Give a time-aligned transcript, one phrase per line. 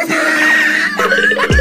[0.00, 1.59] Ha ha ha!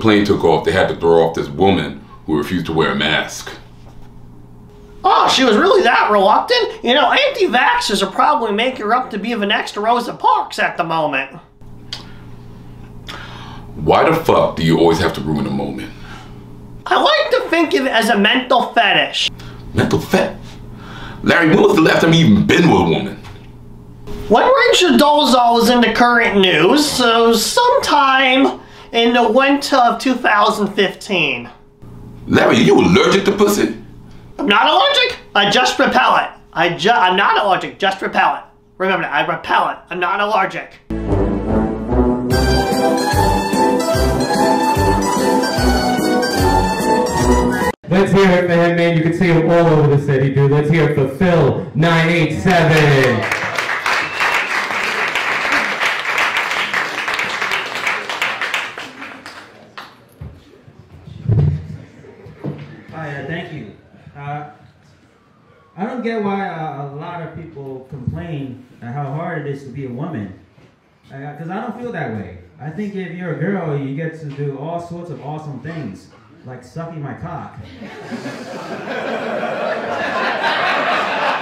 [0.00, 2.94] Plane took off, they had to throw off this woman who refused to wear a
[2.94, 3.52] mask.
[5.02, 6.84] Oh, she was really that reluctant?
[6.84, 10.58] You know, anti-vaxxers are probably making her up to be of the next Rosa Parks
[10.58, 11.38] at the moment.
[13.76, 15.90] Why the fuck do you always have to ruin a moment?
[16.84, 19.30] I like to think of it as a mental fetish.
[19.72, 20.36] Mental fet?
[21.22, 23.16] Larry, when was the last time you even been with a woman?
[24.28, 28.59] When Rachel Dolezal was in the current news, so sometime
[28.92, 31.48] in the winter of 2015.
[32.26, 33.76] Larry, you allergic to pussy?
[34.38, 35.18] I'm not allergic.
[35.34, 36.30] I just repel it.
[36.52, 38.42] I ju I'm not allergic, just repel it.
[38.78, 39.78] Remember that, I repel it.
[39.90, 40.78] I'm not allergic.
[47.88, 48.96] Let's hear it for him, man.
[48.96, 50.50] You can see him all over the city, dude.
[50.50, 53.39] Let's hear it for Phil987.
[66.02, 69.84] Don't get why uh, a lot of people complain how hard it is to be
[69.84, 70.32] a woman.
[71.04, 72.38] Because I don't feel that way.
[72.58, 76.08] I think if you're a girl, you get to do all sorts of awesome things,
[76.46, 77.58] like sucking my cock.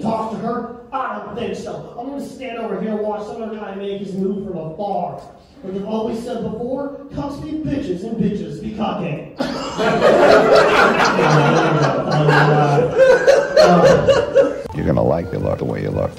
[0.00, 0.76] Talk to her.
[0.92, 1.96] I don't think so.
[1.98, 5.20] I'm gonna stand over here and watch some other guy make his move from afar.
[5.64, 9.38] Like I've always said before, cucks be bitches and bitches be cucking.
[14.76, 16.10] You're gonna like the look the way you look.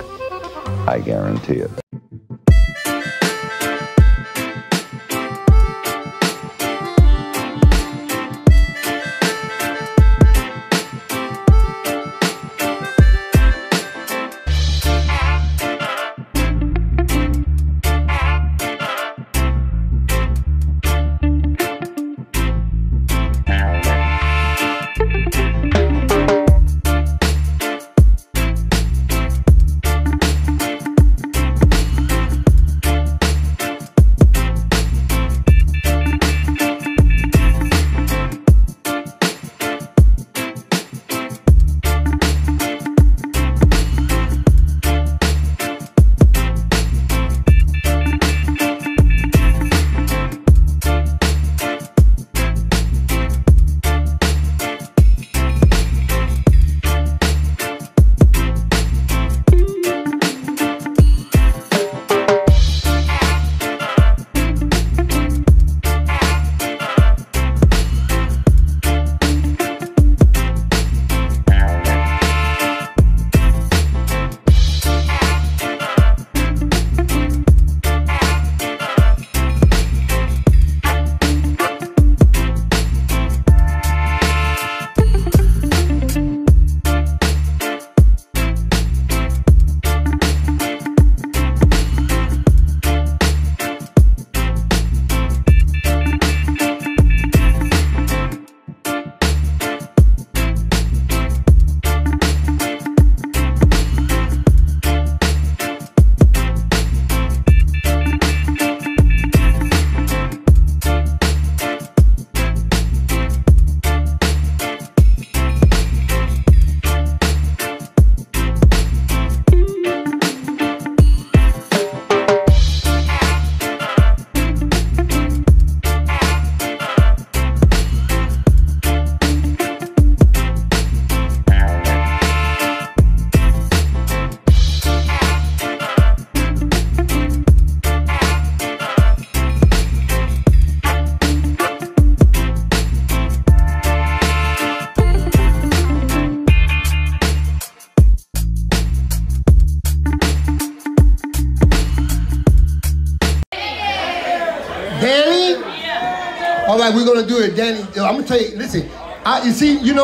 [0.87, 1.82] I guarantee it.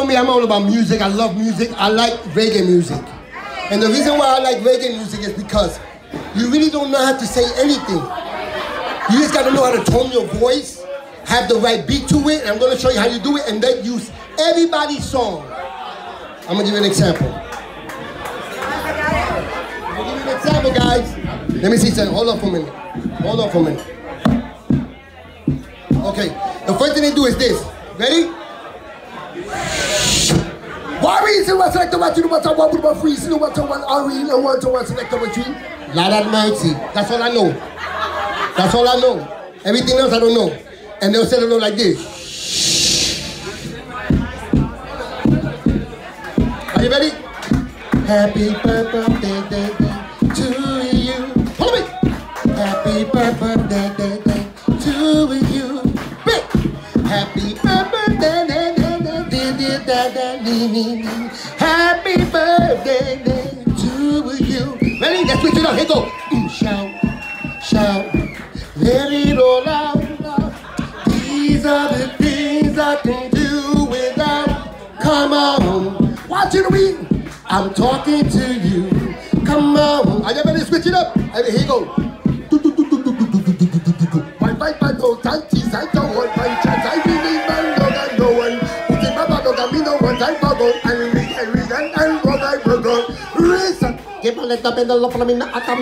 [0.10, 0.18] Me.
[0.18, 1.02] I'm all about music.
[1.02, 1.72] I love music.
[1.78, 3.02] I like reggae music,
[3.72, 5.80] and the reason why I like reggae music is because
[6.36, 8.02] you really don't know how to say anything.
[9.12, 10.84] You just gotta know how to tone your voice,
[11.26, 13.48] have the right beat to it, and I'm gonna show you how you do it,
[13.48, 15.46] and then use everybody's song.
[16.48, 17.32] I'm gonna give you an example.
[17.32, 17.56] I'm
[19.96, 21.08] gonna give you an example, guys.
[21.62, 22.16] Let me see something.
[22.16, 22.74] Hold on for a minute.
[23.22, 23.86] Hold on for a minute.
[26.06, 26.30] Okay,
[26.66, 27.64] the first thing they do is this.
[27.98, 28.32] Ready?
[31.02, 33.62] Why reason was select the one to the one one with one free, one to
[33.64, 35.44] one are and one to one select the one three?
[35.96, 36.74] Lord have mercy.
[36.94, 37.52] That's all I know.
[38.58, 39.50] That's all I know.
[39.64, 40.52] Everything else I don't know.
[41.02, 41.98] And they'll say it like this.
[46.76, 47.10] Are you ready?
[48.06, 50.00] Happy birthday day, day,
[50.36, 51.46] to you.
[51.56, 51.88] Follow me.
[52.56, 53.96] Happy birthday
[60.60, 65.00] Happy birthday to you.
[65.00, 65.24] Ready?
[65.24, 65.76] Let's switch it up.
[65.78, 66.04] Here go.
[66.32, 68.14] Mm, shout, shout,
[68.76, 69.96] let it all out.
[71.08, 75.00] These are the things I can do without.
[75.02, 77.08] Come on, watch it read.
[77.46, 79.16] I'm talking to you.
[79.46, 80.24] Come on.
[80.26, 81.18] Are you ready to switch it up?
[81.18, 81.86] Here you go.
[84.42, 86.62] Bye bye bye no tanti I don't want my
[94.50, 94.82] Aka aka
[95.54, 95.76] aka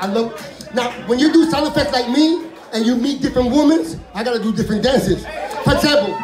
[0.00, 0.28] I love.
[0.74, 2.44] Now when you do sound effects like me
[2.74, 3.84] and you meet different women,
[4.14, 5.24] I gotta do different dances.
[5.64, 6.16] For example,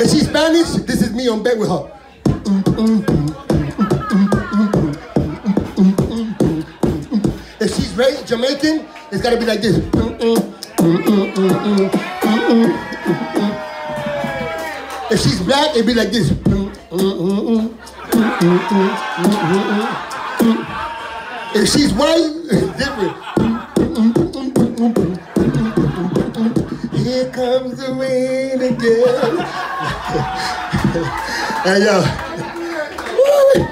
[0.00, 1.90] if she's Spanish, this is me on bed with her.
[7.60, 7.92] If she's
[8.26, 10.53] Jamaican, it's gotta be like this.
[15.10, 16.30] If she's black, it'd be like this.
[21.54, 23.16] If she's white, it's different.
[26.92, 29.40] Here comes the rain again.
[31.64, 32.02] and yo,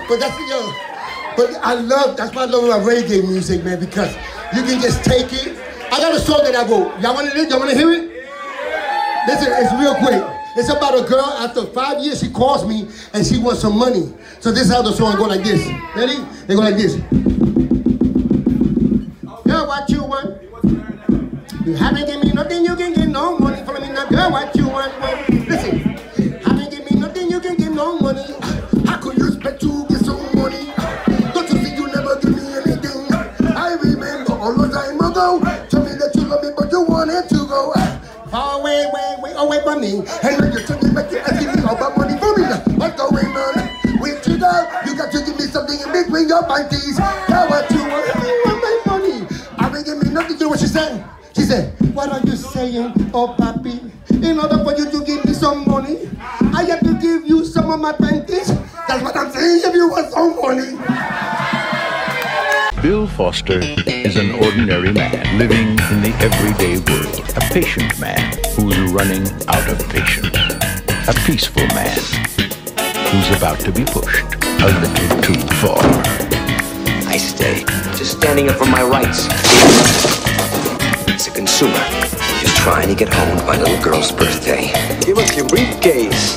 [0.08, 0.72] but that's yo,
[1.36, 4.14] but I love that's why I love about reggae music, man, because
[4.56, 5.61] you can just take it.
[5.92, 6.98] I got a song that I wrote.
[7.02, 8.24] Y'all want to y'all want to hear it?
[9.26, 10.24] Listen, it's real quick.
[10.56, 11.26] It's about a girl.
[11.38, 14.10] After five years, she calls me and she wants some money.
[14.40, 15.62] So this is how the song go like this.
[15.94, 16.16] Ready?
[16.46, 16.94] They go like this.
[19.44, 20.40] Girl, what you want?
[21.66, 23.88] You haven't given me nothing, you can get no money from me.
[23.88, 25.41] Now, girl, what you want?
[39.92, 40.08] Me.
[40.22, 42.44] And when you back, you're asking me about money for me.
[42.76, 44.00] What's going on?
[44.00, 44.50] With you go,
[44.86, 46.98] you got to give me something in between your panties.
[46.98, 48.06] Girl, what you want?
[48.24, 49.26] You want my money?
[49.58, 50.36] I ain't give me nothing.
[50.36, 51.04] You know what she said?
[51.34, 53.90] She said, what are you saying, oh papi?
[54.22, 56.08] In order for you to give me some money,
[56.52, 58.48] I have to give you some of my panties.
[58.88, 60.76] That's what I'm saying, if you want some money.
[62.82, 67.30] Bill Foster is an ordinary man living in the everyday world.
[67.36, 70.34] A patient man who's running out of patience.
[71.06, 71.96] A peaceful man
[73.06, 75.78] who's about to be pushed a little too far.
[77.06, 77.62] I stay,
[77.96, 79.28] just standing up for my rights.
[81.08, 81.84] As a consumer,
[82.40, 84.72] just trying to get home to my little girl's birthday.
[85.06, 86.36] Give us your briefcase.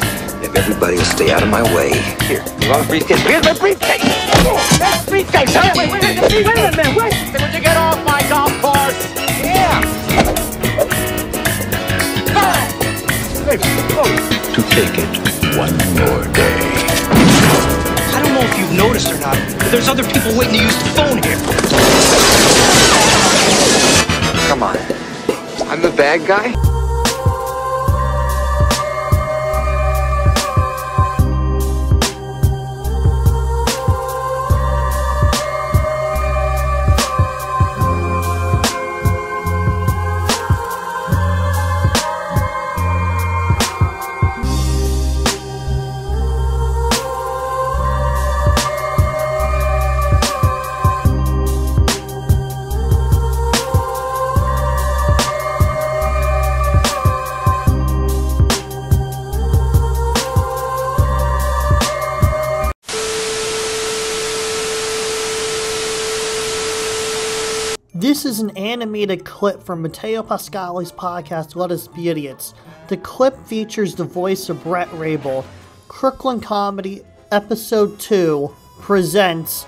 [0.55, 1.93] Everybody will stay out of my way.
[2.25, 3.19] Here, you want a briefcase?
[3.21, 4.01] Here's my briefcase.
[4.47, 5.73] Oh, that's briefcase, huh?
[5.75, 7.13] Wait, wait, wait, wait, wait a minute, wait.
[7.33, 8.95] Would you get off my golf course?
[9.43, 9.81] Yeah.
[14.55, 15.11] To take it
[15.57, 16.57] one more day.
[18.15, 20.77] I don't know if you've noticed or not, but there's other people waiting to use
[20.77, 21.37] the phone here.
[24.47, 24.77] Come on.
[25.69, 26.74] I'm the bad guy?
[68.85, 72.53] Animated clip from Matteo Pascali's podcast, Let Us Be Idiots.
[72.87, 75.43] The clip features the voice of Brett Rabel.
[75.87, 77.01] Crooklyn Comedy,
[77.31, 79.65] Episode 2, presents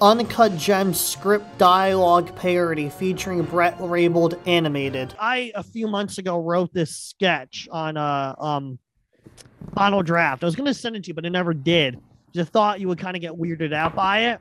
[0.00, 5.12] Uncut Gems script dialogue parody featuring Brett Rabel animated.
[5.18, 8.78] I, a few months ago, wrote this sketch on uh, um,
[9.74, 10.44] Final Draft.
[10.44, 11.98] I was going to send it to you, but I never did.
[12.32, 14.40] Just thought you would kind of get weirded out by it.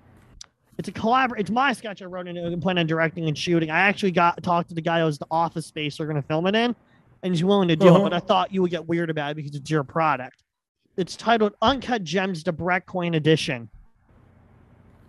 [0.77, 1.33] It's a collabor.
[1.37, 3.69] It's my sketch I wrote and I plan on directing and shooting.
[3.69, 6.47] I actually got talked to the guy who's the office space we're going to film
[6.47, 6.75] it in,
[7.23, 7.99] and he's willing to do Uh-huh.
[7.99, 8.03] it.
[8.03, 10.43] But I thought you would get weird about it because it's your product.
[10.97, 13.69] It's titled "Uncut Gems: The Brett Coin Edition,"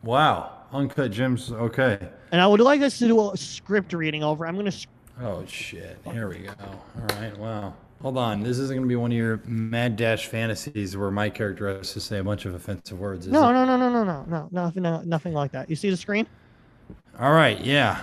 [0.02, 0.58] Wow.
[0.72, 1.52] Uncut gems.
[1.52, 1.98] Okay.
[2.32, 4.46] and I would like us to do a script reading over.
[4.46, 4.86] I'm going to.
[5.20, 5.98] Oh shit.
[6.12, 6.52] Here we go.
[6.64, 7.36] All right.
[7.38, 7.74] Wow.
[8.02, 8.42] Hold on.
[8.42, 12.00] This isn't gonna be one of your mad dash fantasies where my character has to
[12.00, 13.26] say a bunch of offensive words.
[13.26, 13.52] Is No, it?
[13.52, 15.70] no, no, no, no, no, no, nothing, no, nothing like that.
[15.70, 16.26] You see the screen?
[17.20, 17.60] All right.
[17.64, 18.00] Yeah.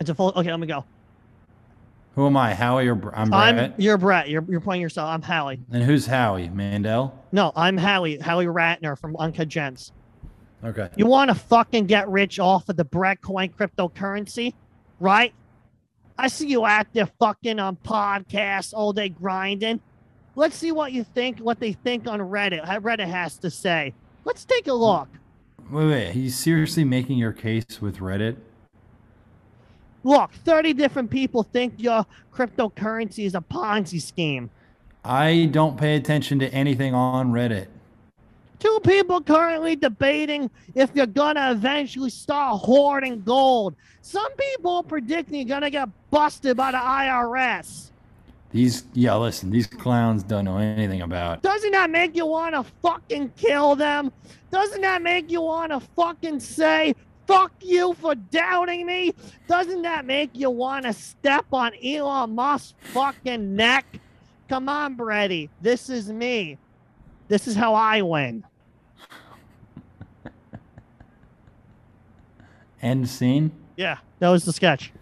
[0.00, 0.32] It's a full.
[0.34, 0.84] Okay, let me go.
[2.16, 2.54] Who am I?
[2.54, 3.58] Howie or Br- I'm Brett?
[3.72, 3.74] I'm.
[3.78, 4.28] You're Brett.
[4.28, 5.08] You're you're playing yourself.
[5.08, 5.60] I'm Howie.
[5.70, 6.48] and who's Howie?
[6.48, 7.16] Mandel.
[7.30, 8.18] No, I'm Howie.
[8.18, 9.92] Howie Ratner from Uncut Gems.
[10.64, 10.88] Okay.
[10.96, 14.54] You want to fucking get rich off of the Brett coin cryptocurrency,
[14.98, 15.32] right?
[16.20, 19.80] I see you out there fucking on podcasts all day grinding.
[20.34, 22.62] Let's see what you think, what they think on Reddit.
[22.82, 23.94] Reddit has to say.
[24.26, 25.08] Let's take a look.
[25.70, 26.10] Wait, wait.
[26.10, 28.36] He's seriously making your case with Reddit?
[30.04, 34.50] Look, 30 different people think your cryptocurrency is a Ponzi scheme.
[35.02, 37.68] I don't pay attention to anything on Reddit.
[38.60, 43.74] Two people currently debating if you're gonna eventually start hoarding gold.
[44.02, 47.90] Some people are predicting you're gonna get busted by the IRS.
[48.52, 51.40] These, yeah, listen, these clowns don't know anything about.
[51.40, 54.12] Doesn't that make you wanna fucking kill them?
[54.50, 56.94] Doesn't that make you wanna fucking say,
[57.26, 59.14] fuck you for doubting me?
[59.48, 63.86] Doesn't that make you wanna step on Elon Musk's fucking neck?
[64.50, 65.48] Come on, Brady.
[65.62, 66.58] This is me.
[67.28, 68.44] This is how I win.
[72.82, 73.52] End scene.
[73.76, 74.92] Yeah, that was the sketch.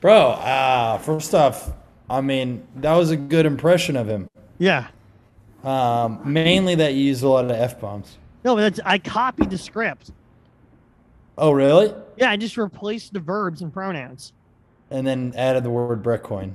[0.00, 1.72] Bro, uh, first off,
[2.08, 4.28] I mean, that was a good impression of him.
[4.58, 4.88] Yeah.
[5.64, 8.16] Um, mainly that you used a lot of F bombs.
[8.44, 10.12] No, but that's, I copied the script.
[11.36, 11.92] Oh, really?
[12.16, 14.32] Yeah, I just replaced the verbs and pronouns.
[14.90, 16.52] And then added the word Brettcoin.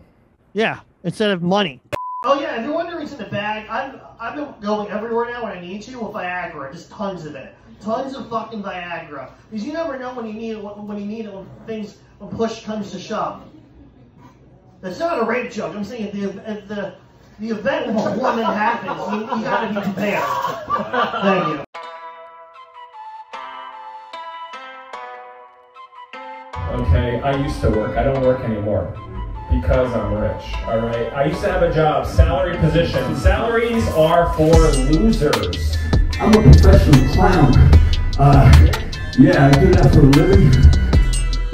[0.54, 1.82] Yeah, instead of money.
[2.25, 5.60] Oh yeah, if you're wondering in the bag, I've been going everywhere now when I
[5.60, 9.30] need to with Viagra, just tons of it, tons of fucking Viagra.
[9.51, 12.30] Because you never know when you need it, when you need it, when things, when
[12.30, 13.44] push comes to shove.
[14.80, 15.75] That's not a rape joke.
[15.75, 16.96] I'm saying if the if the
[17.39, 20.24] the event of a woman happens, you, you gotta be prepared.
[21.24, 21.63] Thank you.
[26.72, 27.98] Okay, I used to work.
[27.98, 28.96] I don't work anymore
[29.62, 30.44] because I'm rich.
[30.66, 31.12] All right.
[31.14, 33.16] I used to have a job, salary position.
[33.16, 34.56] Salaries are for
[34.92, 35.78] losers.
[36.20, 37.54] I'm a professional clown.
[38.18, 38.52] Uh,
[39.18, 40.52] yeah, I do that for a living.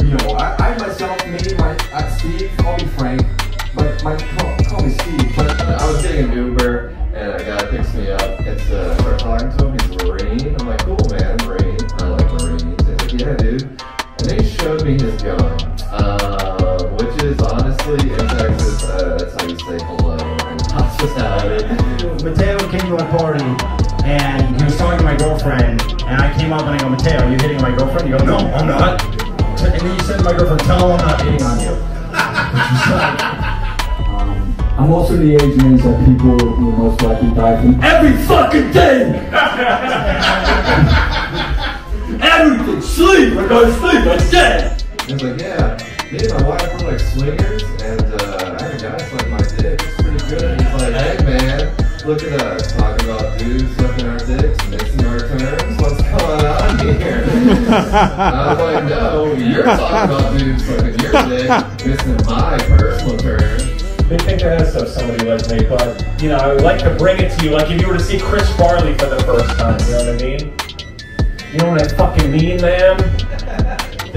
[0.06, 3.22] You know, I, I myself, me, my uh, Steve, call me Frank,
[3.75, 5.36] but my call, call me Steve.
[5.36, 8.22] But I was getting an Uber and a guy picks me up.
[8.41, 9.79] It's uh, I start talking to him.
[9.79, 10.56] He's a Marine.
[10.60, 11.77] I'm like, cool, man, Marine.
[12.00, 12.63] I like Marines.
[12.63, 13.63] He's like, yeah, dude.
[13.63, 15.68] And then he showed me his gun, uh, which
[17.93, 20.17] is honestly in Texas, uh, that's how you say hello
[20.48, 21.65] and hospitality.
[22.29, 23.43] Mateo came to a party
[24.05, 27.19] and he was talking to my girlfriend, and I came up and I go, Mateo,
[27.19, 28.10] are you hitting my girlfriend?
[28.10, 29.03] You go, no, I'm not.
[29.62, 31.75] And then you said to my girlfriend, tell him I'm not hitting on you.
[32.69, 33.19] She's like,
[34.10, 38.72] um, I'm also the age range that people will most likely die from every fucking
[38.72, 39.27] day.
[42.22, 42.81] Everything.
[42.81, 43.34] Sleep.
[43.38, 44.05] I go to sleep.
[44.05, 44.84] I'm dead.
[45.05, 45.77] He's like, yeah,
[46.12, 46.58] me and my wife were
[46.89, 49.79] like swingers, and uh, I had a guy suck my dick.
[49.79, 50.60] It's pretty good.
[50.60, 55.19] He's like, hey man, look at us talking about dudes sucking our dicks, mixing our
[55.19, 55.77] terms.
[55.79, 57.25] What's going on here?
[57.69, 63.84] I was like, no, you're talking about dudes sucking your dick, missing my personal terms.
[64.10, 66.96] Big thing to ask of somebody like me, but you know, I would like to
[66.96, 69.60] bring it to you like if you were to see Chris Farley for the first
[69.60, 69.79] time.
[69.86, 70.53] You know what I mean?
[71.51, 73.28] You know what I fucking mean, man?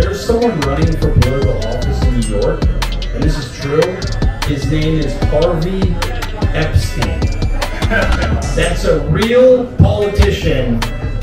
[0.02, 2.64] There's someone running for political office in New York,
[3.14, 3.80] and this is true.
[4.52, 5.94] His name is Harvey
[6.52, 7.20] Epstein.
[8.56, 10.80] That's a real politician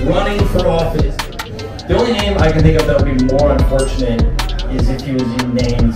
[0.08, 1.18] running for office.
[1.88, 4.22] The only name I can think of that would be more unfortunate
[4.72, 5.94] is if he was named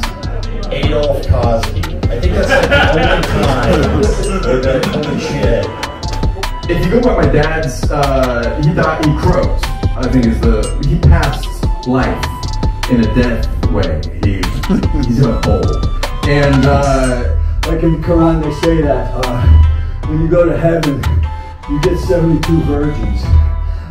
[0.69, 1.79] Adolf Cosby.
[2.09, 3.27] I think that's like the only
[4.43, 6.69] time that holy shit.
[6.69, 9.65] If you go by my dad's, uh, he died, he croaked.
[9.95, 11.47] I think is the he passed
[11.87, 12.42] life
[12.89, 14.01] in a death way.
[14.23, 14.37] He
[15.07, 20.21] he's in a hole, and uh, Like in the Quran, they say that uh, when
[20.21, 21.01] you go to heaven,
[21.69, 23.23] you get 72 virgins.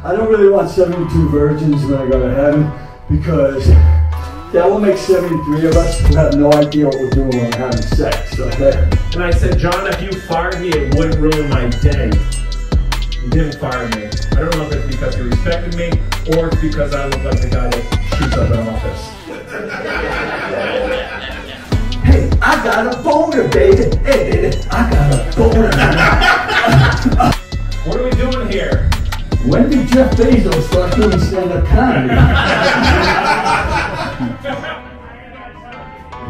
[0.05, 2.71] I don't really want 72 virgins when I go to heaven
[3.09, 3.67] because
[4.53, 7.57] that will make 73 of us who have no idea what we're doing when we're
[7.57, 8.39] having sex.
[8.39, 8.91] Okay?
[9.15, 12.11] And I said, John, if you fired me, it wouldn't ruin my day.
[13.23, 14.07] You didn't fire me.
[14.33, 15.93] I don't know if it's because you respected me
[16.29, 17.83] or it's because I look like the guy that
[18.17, 19.09] shoots up an office.
[22.05, 23.97] Hey, I got a boner, baby.
[23.99, 25.71] Hey, baby, I got a boner.
[27.85, 28.89] What are we doing here?
[29.45, 32.09] when did Jeff Bezos start doing stand-up comedy?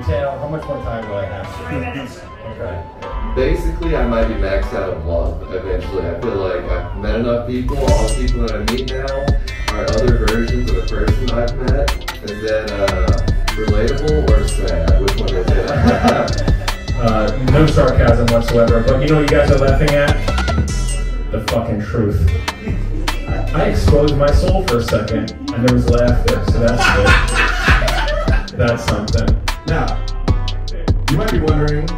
[0.01, 2.32] Mateo, how much more time do I have?
[2.55, 3.05] Three minutes.
[3.05, 3.35] Okay.
[3.35, 6.07] Basically, I might be maxed out of love eventually.
[6.07, 7.79] I feel like I've met enough people.
[7.79, 11.91] All the people that I meet now are other versions of the person I've met.
[12.25, 13.07] Is that uh,
[13.57, 15.01] relatable or sad?
[15.01, 16.49] Which one is it?
[17.03, 20.15] Uh, no sarcasm whatsoever, but you know what you guys are laughing at?
[21.33, 22.31] The fucking truth.
[23.29, 28.57] I, I exposed my soul for a second, and there was laughter, so that's good.
[28.59, 29.43] That's something.
[29.67, 30.05] Now,
[31.11, 31.89] you might be wondering,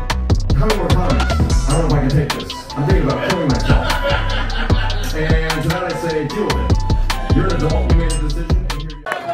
[0.56, 1.68] how many more comments?
[1.68, 2.52] I don't know if I can take this.
[2.76, 3.90] I'm thinking about killing myself.
[5.16, 7.36] And to that I say, deal with it.
[7.36, 8.66] You're an adult, you made a decision.
[8.66, 9.24] and here you go.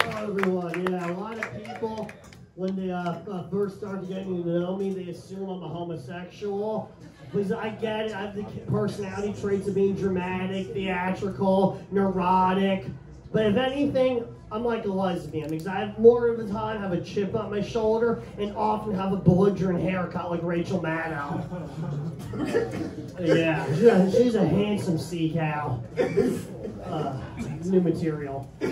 [0.00, 0.86] Hello, everyone.
[0.90, 2.10] Yeah, a lot of people,
[2.54, 6.90] when they uh, uh, first start getting to know me, they assume I'm a homosexual.
[7.30, 12.86] Because I get it, I have the personality traits of being dramatic, theatrical, neurotic.
[13.30, 16.92] But if anything, I'm like a lesbian because I have more of the time have
[16.92, 21.44] a chip on my shoulder and often have a belligerent haircut like Rachel Maddow.
[23.20, 25.82] yeah, she's a, handsome sea cow.
[26.84, 27.20] Uh,
[27.64, 28.50] new material.
[28.60, 28.68] yeah.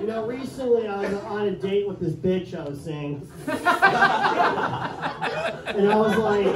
[0.00, 3.28] You know, recently I was on a date with this bitch I was seeing.
[3.48, 3.58] and
[5.90, 6.46] I was like,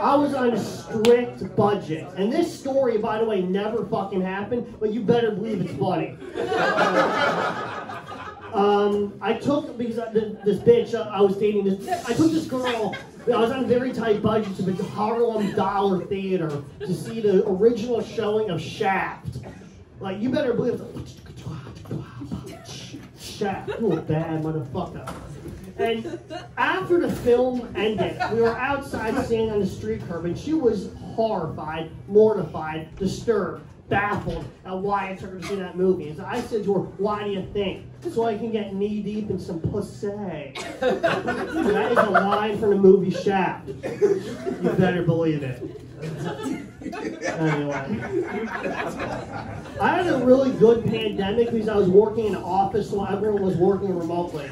[0.00, 2.06] I was on a strict budget.
[2.16, 6.18] And this story, by the way, never fucking happened, but you better believe it's funny.
[8.52, 11.88] Um, I took because I, th- this bitch uh, I was dating this.
[12.06, 12.94] I took this girl.
[13.26, 17.44] I was on a very tight budget to the Harlem Dollar Theater to see the
[17.48, 19.38] original showing of Shaft.
[19.98, 20.80] Like you better believe.
[20.94, 21.14] It's
[23.40, 25.12] You a bad motherfucker.
[25.76, 26.20] And
[26.56, 30.90] after the film ended, we were outside standing on the street curb, and she was
[31.14, 36.08] horrified, mortified, disturbed, baffled at why I took her to see that movie.
[36.08, 39.02] And so I said to her, "Why do you think?" So I can get knee
[39.02, 40.06] deep in some pussy.
[40.80, 43.68] that is a line from the movie Shaft.
[43.68, 45.62] You better believe it.
[46.84, 48.00] Anyway,
[49.80, 53.42] I had a really good pandemic because I was working in an office while everyone
[53.42, 54.50] was working remotely.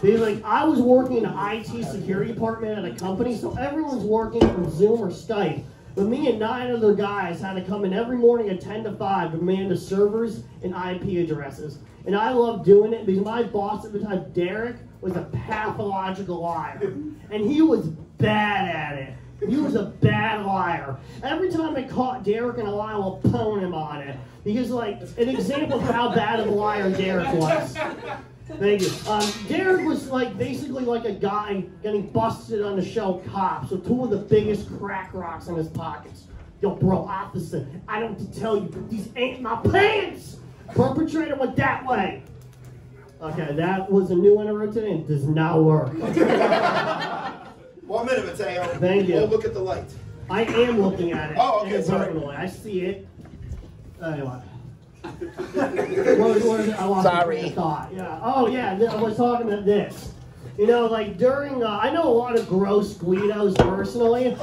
[0.00, 4.04] Because like I was working in the IT security department at a company, so everyone's
[4.04, 5.64] working from Zoom or Skype.
[5.94, 8.92] But me and nine other guys had to come in every morning at 10 to
[8.92, 11.78] 5 to man the servers and IP addresses.
[12.06, 16.40] And I loved doing it because my boss at the time, Derek, was a pathological
[16.40, 16.94] liar.
[17.30, 17.86] And he was
[18.18, 19.14] bad at it.
[19.48, 20.96] He was a bad liar.
[21.22, 24.16] Every time I caught Derek in a lie, I will pwn him on it.
[24.44, 27.76] Because, like, an example of how bad of a liar Derek was.
[28.46, 28.90] Thank you.
[29.08, 33.86] Um, Derek was like basically like a guy getting busted on the shell Cops with
[33.86, 36.24] two of the biggest crack rocks in his pockets.
[36.60, 40.36] Yo, bro, officer, I don't have to tell you, these ain't my pants.
[40.68, 42.22] Perpetrator went that way.
[43.20, 45.92] Okay, that was a new one today and does not work.
[47.86, 48.64] One minute, Mateo.
[48.78, 49.14] Thank you.
[49.16, 49.84] We'll look at the light.
[50.30, 51.36] I am looking at it.
[51.38, 52.18] Oh, okay, sorry.
[52.34, 53.06] I see it.
[54.02, 54.40] Anyway.
[55.04, 56.68] What what?
[56.70, 57.50] I lost Sorry.
[57.50, 57.92] thought.
[57.94, 58.20] Yeah.
[58.22, 58.72] Oh yeah.
[58.90, 60.12] I was talking about this.
[60.58, 64.36] You know, like during, uh, I know a lot of gross Guidos personally.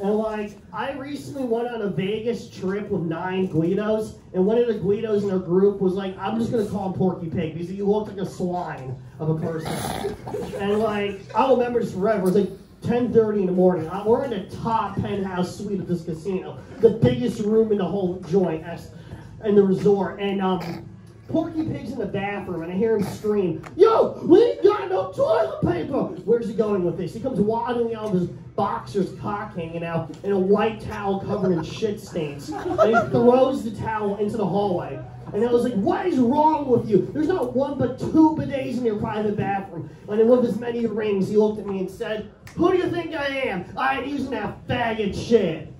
[0.00, 4.68] And like, I recently went on a Vegas trip with nine Guidos, and one of
[4.68, 7.68] the Guidos in our group was like, I'm just gonna call him Porky Pig because
[7.68, 10.14] he looked like a swine of a person.
[10.60, 12.28] and like, I'll remember this forever.
[12.28, 12.50] It's like
[12.82, 13.90] 10:30 in the morning.
[14.04, 18.20] We're in the top penthouse suite of this casino, the biggest room in the whole
[18.30, 18.64] joint,
[19.44, 20.84] in the resort, and um.
[21.28, 25.12] Porky Pig's in the bathroom, and I hear him scream, Yo, we ain't got no
[25.12, 26.04] toilet paper!
[26.24, 27.12] Where's he going with this?
[27.12, 31.52] He comes waddling out with his boxer's cock hanging out and a white towel covered
[31.52, 32.48] in shit stains.
[32.48, 34.98] And he throws the towel into the hallway.
[35.34, 37.10] And I was like, what is wrong with you?
[37.12, 39.90] There's not one but two bidets in your private bathroom.
[40.08, 43.14] And with his many rings, he looked at me and said, who do you think
[43.14, 43.64] I am?
[43.76, 45.72] I ain't using that faggot shit.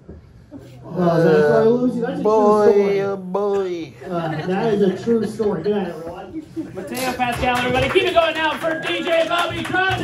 [0.85, 2.02] Uh, that's why I lose you.
[2.02, 3.00] That's a boy, true story.
[3.02, 3.92] oh boy.
[4.07, 5.62] Uh, that is a true story.
[5.62, 6.46] Good night, everyone.
[6.74, 10.02] Mateo Pascal, everybody, keep it going now for DJ Bobby Grande!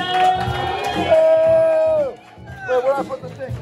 [2.69, 3.55] Wait, where I put the thing?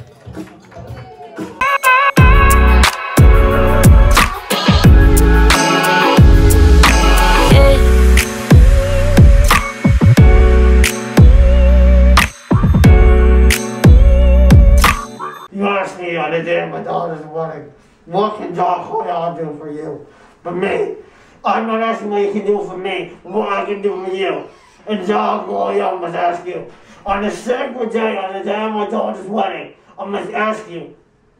[16.45, 17.73] The day my daughter's wedding,
[18.07, 20.07] what can Doc Hoyle do for you?
[20.43, 20.97] But me,
[21.45, 24.49] I'm not asking what you can do for me, what I can do for you.
[24.87, 26.71] And Doc Hoyle must ask you,
[27.07, 30.97] on the sacred day, on the day of my daughter's wedding, I must ask you,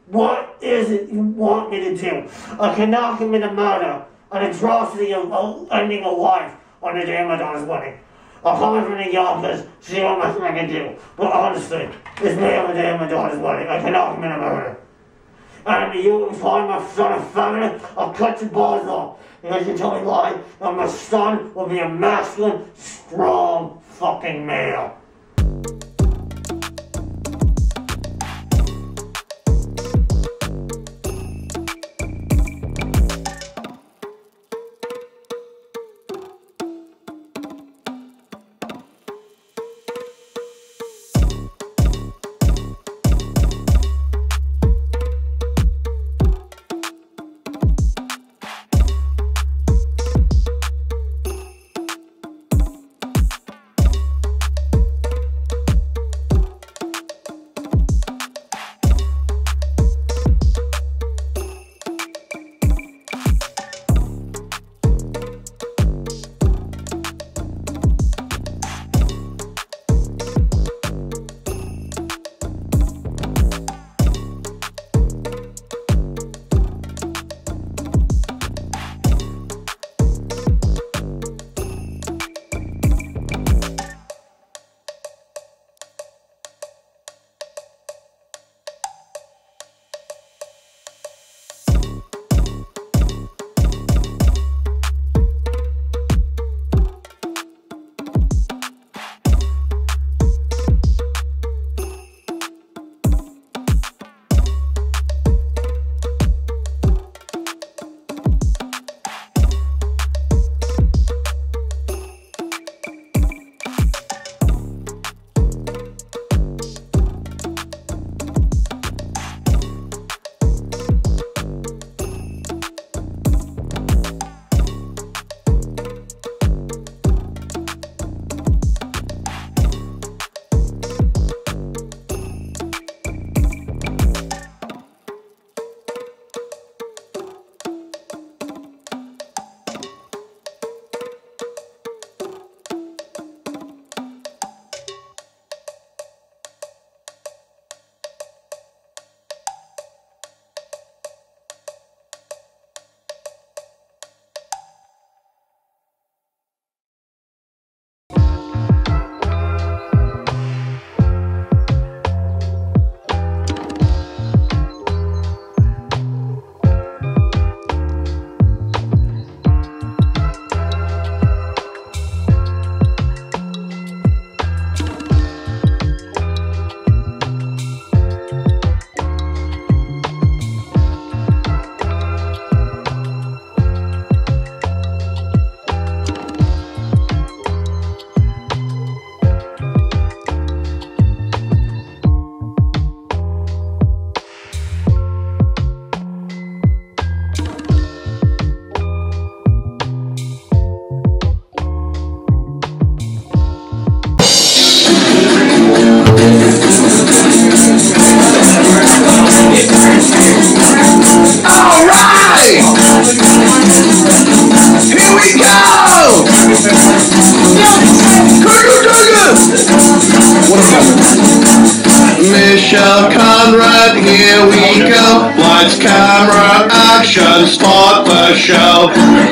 [0.07, 2.29] what is it you want me to do?
[2.59, 7.27] I cannot commit a murder, an atrocity of ending a life on the day of
[7.27, 7.99] my daughter's wedding.
[8.43, 10.95] I'll come in from the office, see what I can do.
[11.15, 13.69] But honestly, it's me on the day of my daughter's wedding.
[13.69, 14.77] I cannot commit a murder.
[15.65, 19.19] And you find my son a feminine, I'll cut your balls off.
[19.41, 24.97] Because you told me why, and my son will be a masculine, strong fucking male.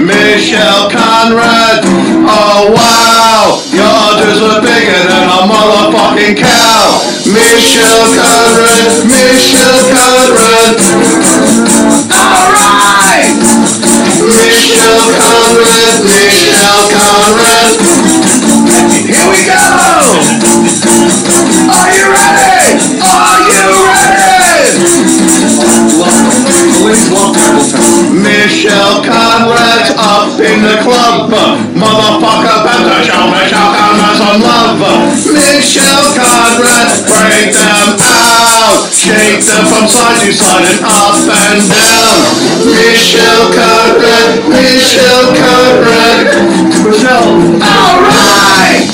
[0.01, 1.85] Michelle Conrad.
[2.25, 7.01] Oh wow, your dudes were bigger than a motherfucking cow.
[7.25, 10.75] Michelle Conrad, Michelle Conrad.
[12.11, 13.37] Alright!
[14.25, 17.77] Michelle Conrad, Michelle Conrad.
[19.05, 19.61] Here we go!
[21.71, 22.79] Are you ready?
[23.01, 24.61] Are you ready?
[26.81, 27.40] Please welcome
[30.41, 31.31] in the club.
[31.73, 34.77] Motherfucker, better show Michelle Conrad some love.
[35.33, 38.85] Michelle Conrad, break them out.
[38.93, 42.21] Shake them from side to side and up and down.
[42.69, 46.37] Michelle Conrad, Michelle Conrad.
[46.85, 47.41] Michelle.
[47.65, 48.85] Alright!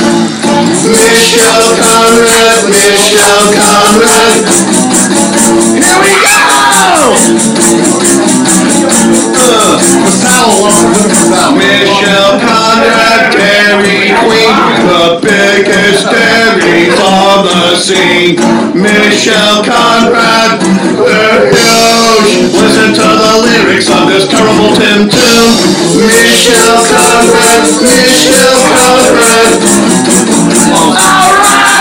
[0.88, 4.48] Michelle Conrad, Michelle Conrad.
[5.76, 6.48] Here we go!
[11.56, 18.36] Michelle Conrad, Dairy Queen, the biggest dairies on the scene.
[18.76, 20.60] Michelle Conrad,
[21.00, 22.52] they're huge.
[22.52, 25.56] Listen to the lyrics of this terrible Tim tune.
[25.96, 29.64] Michelle Conrad, Michelle Conrad.
[30.76, 31.77] Alright!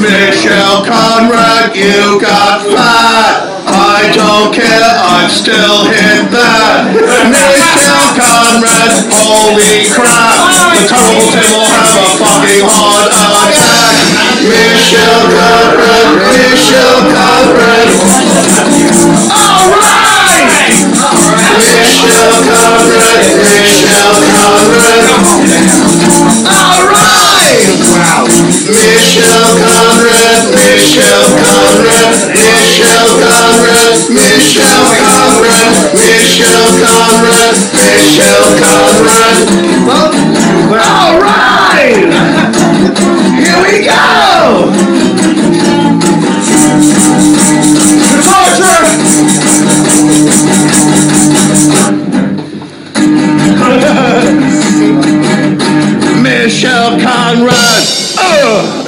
[0.00, 3.50] Michelle Conrad, you got fat.
[3.66, 7.59] I don't care, I'd still hit that.
[9.30, 10.50] Holy crap.
[10.74, 14.10] The terrible will have a fucking heart attack.
[14.42, 17.94] Michelle Conrad, Michelle Conrad.
[19.30, 20.09] Alright!
[43.40, 44.00] Here we go!
[56.96, 57.84] Michelle Conrad!
[58.18, 58.86] Ugh!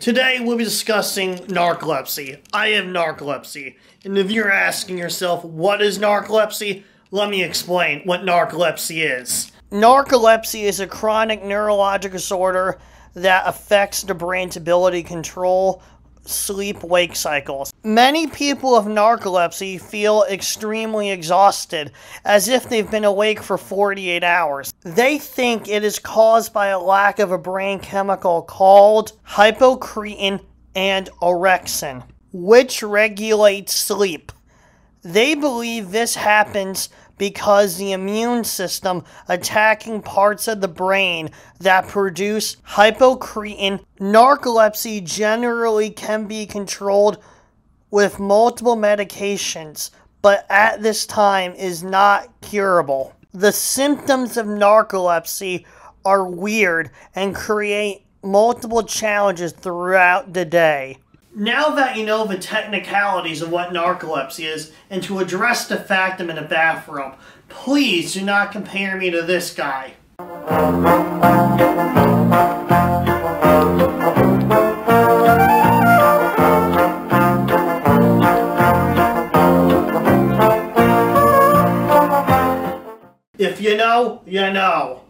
[0.00, 2.38] Today we'll be discussing narcolepsy.
[2.52, 3.76] I have narcolepsy.
[4.04, 6.84] And if you're asking yourself, what is narcolepsy?
[7.10, 9.52] Let me explain what narcolepsy is.
[9.70, 12.78] Narcolepsy is a chronic neurologic disorder
[13.14, 15.82] that affects the brain's ability to control
[16.26, 17.72] sleep wake cycles.
[17.82, 21.92] Many people with narcolepsy feel extremely exhausted,
[22.24, 24.72] as if they've been awake for 48 hours.
[24.82, 30.40] They think it is caused by a lack of a brain chemical called hypocretin
[30.74, 34.32] and orexin, which regulates sleep.
[35.02, 42.56] They believe this happens because the immune system attacking parts of the brain that produce
[42.68, 43.84] hypocretin.
[44.00, 47.22] Narcolepsy generally can be controlled
[47.90, 49.90] with multiple medications,
[50.22, 53.14] but at this time is not curable.
[53.32, 55.64] The symptoms of narcolepsy
[56.04, 60.98] are weird and create multiple challenges throughout the day.
[61.36, 66.20] Now that you know the technicalities of what narcolepsy is, and to address the fact
[66.20, 67.14] I'm in a bathroom,
[67.48, 69.94] please do not compare me to this guy.
[83.36, 85.00] If you know, you know.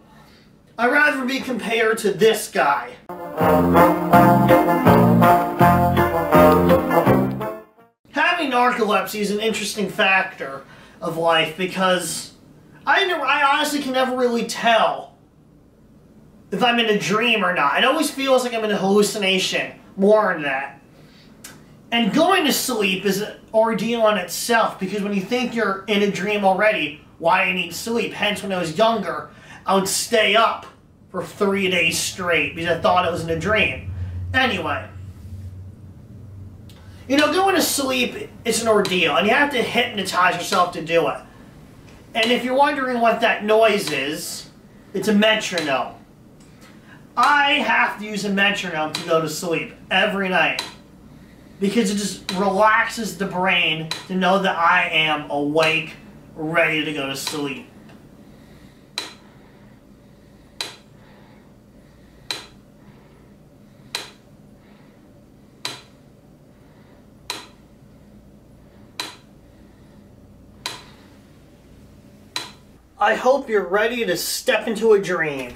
[0.79, 2.95] I'd rather be compared to this guy.
[8.55, 10.63] Narcolepsy is an interesting factor
[11.01, 12.33] of life because
[12.87, 15.17] I never, I honestly can never really tell
[16.53, 17.79] if I'm in a dream or not.
[17.79, 20.81] It always feels like I'm in a hallucination, more than that.
[21.91, 26.03] And going to sleep is an ordeal on itself because when you think you're in
[26.03, 28.13] a dream already, why do you need sleep?
[28.13, 29.31] Hence, when I was younger,
[29.67, 30.67] I would stay up
[31.11, 33.93] for three days straight because I thought it was in a dream.
[34.33, 34.89] Anyway,
[37.09, 40.85] you know, going to sleep is an ordeal, and you have to hypnotize yourself to
[40.85, 41.21] do it.
[42.15, 44.49] And if you're wondering what that noise is,
[44.95, 45.95] it's a metronome.
[47.17, 50.63] I have to use a metronome to go to sleep every night
[51.61, 55.95] because it just relaxes the brain to know that I am awake,
[56.35, 57.67] ready to go to sleep.
[73.05, 75.55] I hope you're ready to step into a dream.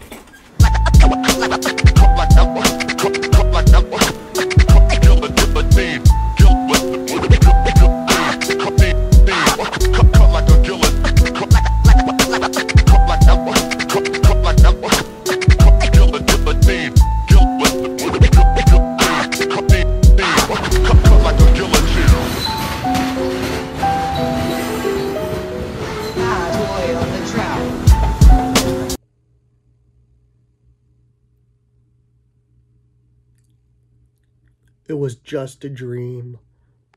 [34.89, 36.39] It was just a dream.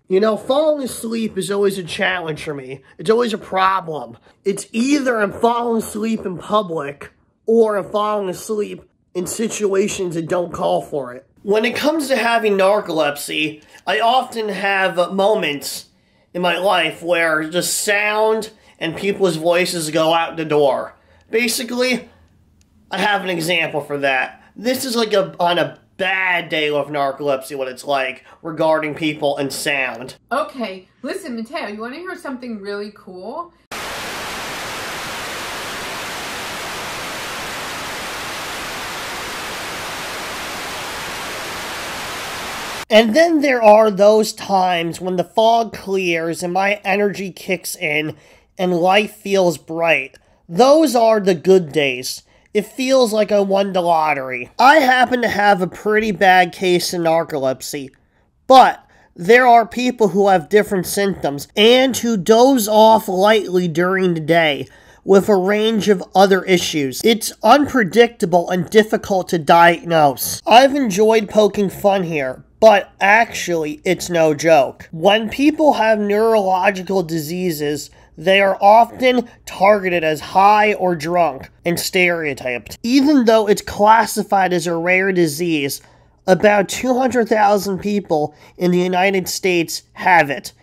[0.07, 2.81] You know, falling asleep is always a challenge for me.
[2.97, 4.17] It's always a problem.
[4.43, 7.11] It's either I'm falling asleep in public
[7.45, 11.25] or I'm falling asleep in situations that don't call for it.
[11.43, 15.87] When it comes to having narcolepsy, I often have moments
[16.33, 20.95] in my life where the sound and people's voices go out the door.
[21.29, 22.09] Basically,
[22.89, 24.43] I have an example for that.
[24.55, 29.37] This is like a on a bad day of narcolepsy what it's like regarding people
[29.37, 30.15] and sound.
[30.31, 33.53] Okay, listen, Mateo, you want to hear something really cool?
[42.89, 48.17] And then there are those times when the fog clears and my energy kicks in
[48.57, 50.17] and life feels bright.
[50.49, 52.23] Those are the good days.
[52.53, 54.51] It feels like I won the lottery.
[54.59, 57.91] I happen to have a pretty bad case of narcolepsy,
[58.45, 58.85] but
[59.15, 64.67] there are people who have different symptoms and who doze off lightly during the day
[65.05, 67.01] with a range of other issues.
[67.05, 70.41] It's unpredictable and difficult to diagnose.
[70.45, 74.89] I've enjoyed poking fun here, but actually, it's no joke.
[74.91, 82.77] When people have neurological diseases, they are often targeted as high or drunk and stereotyped.
[82.83, 85.81] Even though it's classified as a rare disease,
[86.27, 90.53] about 200,000 people in the United States have it,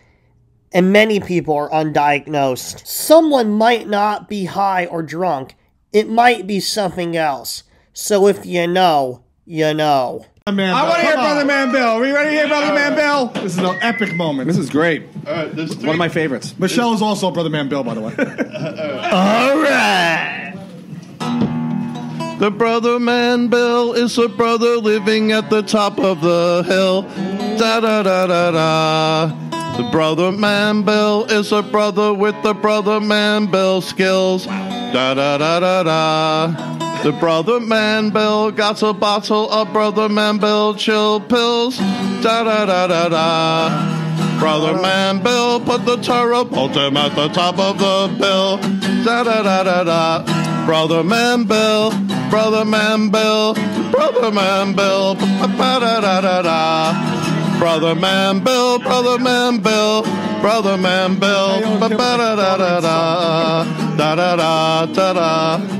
[0.71, 2.85] and many people are undiagnosed.
[2.85, 5.55] Someone might not be high or drunk,
[5.91, 7.63] it might be something else.
[7.93, 10.25] So if you know, you know.
[10.51, 11.87] Man, I want to hear Brother Man Bill.
[11.89, 13.27] Are we ready to hear Brother Man Bill?
[13.43, 14.47] This is an epic moment.
[14.47, 15.03] This is great.
[15.25, 16.57] One of my favorites.
[16.57, 18.13] Michelle is also Brother Man Bill, by the way.
[19.11, 20.55] All right.
[22.39, 27.01] The brother man Bill is a brother living at the top of the hill.
[27.57, 29.49] Da da da da da.
[29.75, 34.45] The brother man Bill is a brother with the brother man Bill skills.
[34.45, 36.88] Da da da da da.
[37.01, 41.77] The brother man Bill got a bottle of brother man Bill chill pills.
[41.77, 44.39] Da da da da da.
[44.39, 48.57] Brother man Bill put the turret him at the top of the bill.
[49.05, 50.65] Da da da da da.
[50.65, 51.91] Brother man Bill,
[52.29, 53.53] brother man Bill,
[53.91, 55.15] brother man Bill.
[55.15, 57.59] Ba da da da da.
[57.59, 60.03] Brother man Bill, brother man Bill,
[60.41, 61.79] brother man Bill.
[61.79, 63.63] Ba da da da da.
[63.95, 65.79] Da da da da da.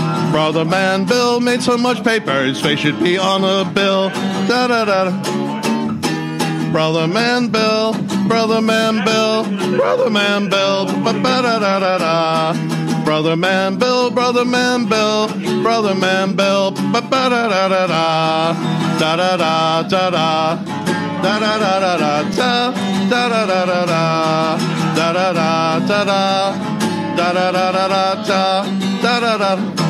[0.31, 4.09] Brother Man Bill made so much paper, his face should be on a bill.
[4.47, 5.03] Da da da.
[5.09, 6.71] da.
[6.71, 7.93] Brother Man Bill,
[8.29, 9.43] Brother Man Bill,
[9.77, 12.53] Brother Man Bill, ba da da da da.
[13.03, 15.27] Brother Man Bill, Brother Man Bill,
[15.61, 18.53] Brother Man Bill, ba ba da da da da.
[18.99, 20.55] Da da da da da.
[21.21, 22.71] Da da da da da da.
[23.09, 24.57] Da da da da da.
[24.95, 26.21] Da da da da da.
[27.17, 28.63] Da da da da da da.
[29.03, 29.81] Da da da.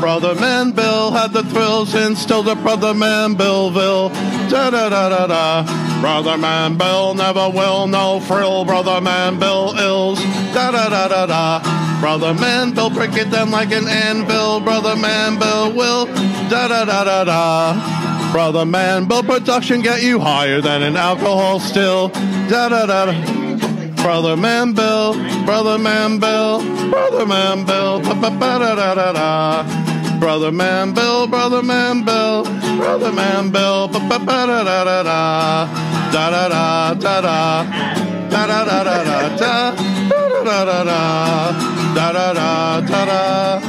[0.00, 4.10] Brother Man Bill had the thrills instilled at Brother Man Billville.
[4.50, 6.00] Da da da da da.
[6.00, 8.64] Brother Man Bill never will no frill.
[8.64, 10.22] Brother Man Bill ills.
[10.54, 12.00] Da da da da da.
[12.00, 14.60] Brother Man Bill prick it down like an anvil.
[14.60, 16.06] Brother Man Bill will.
[16.48, 18.32] Da da da da da.
[18.32, 22.08] Brother Man Bill production get you higher than an alcohol still.
[22.48, 23.46] Da da da da.
[24.06, 29.12] Brother Man Bill, Brother Man Bill, Brother Man Bill, ba ba ba da da da
[29.12, 29.85] da.
[30.18, 32.44] Brother Man Bill, Brother Man Bill,
[32.76, 35.66] Brother Man Bill, ba ba da da da da.
[36.12, 37.64] Da da da da da.
[38.30, 39.74] Da da da da da da.
[40.44, 41.02] Da da da da.
[41.94, 43.60] Da da da da da.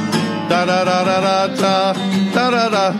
[0.48, 1.92] Da da da da da.
[2.34, 2.92] Da da da.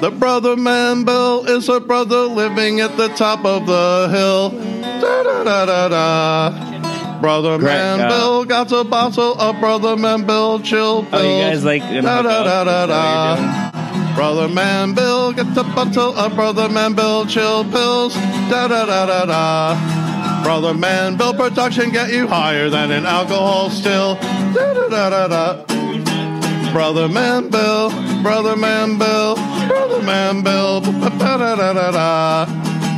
[0.00, 4.50] The brother man Bill is a brother living at the top of the hill.
[5.00, 6.89] Da da da da da.
[7.20, 11.22] Brother Great, man uh, Bill got a bottle of brother man Bill chill pills.
[11.22, 14.14] Oh, you guys like da da da da da.
[14.14, 18.14] Brother man Bill got a bottle of brother man Bill chill pills.
[18.48, 20.42] Da da da da da.
[20.42, 24.14] Brother man Bill production get you higher than an alcohol still.
[24.54, 25.70] Da da da da da.
[26.72, 27.90] Brother Man Bill,
[28.22, 29.34] Brother Man Bill,
[29.66, 32.69] Brother Man Bill, ba da da da da.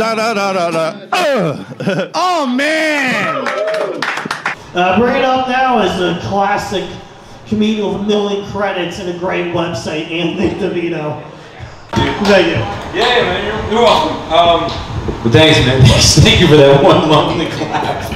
[0.00, 1.08] Da da da da da.
[1.12, 3.44] Oh, oh man!
[4.74, 6.88] Uh, it up now is a classic
[7.46, 11.22] comedian with a million credits and a great website, Anthony DeVito.
[11.90, 12.52] Thank you.
[12.98, 14.16] Yeah, man, you're, you're welcome.
[14.32, 14.60] Um,
[15.22, 15.82] well, thanks, man.
[16.24, 18.10] Thank you for that one lonely clap.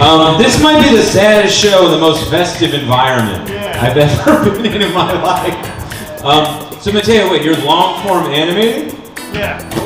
[0.00, 3.80] Um, this might be the saddest show in the most festive environment yeah.
[3.82, 6.22] I've ever been in in my life.
[6.24, 8.96] Um, so, Mateo, wait, you're long form animated?
[9.32, 9.84] Yeah.